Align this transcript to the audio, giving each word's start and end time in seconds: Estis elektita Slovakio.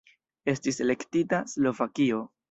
Estis 0.53 0.81
elektita 0.85 1.41
Slovakio. 1.51 2.23